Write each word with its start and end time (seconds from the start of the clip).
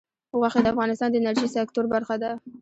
غوښې 0.39 0.59
د 0.63 0.67
افغانستان 0.73 1.09
د 1.11 1.15
انرژۍ 1.19 1.47
سکتور 1.55 1.85
برخه 1.93 2.15
ده. 2.21 2.31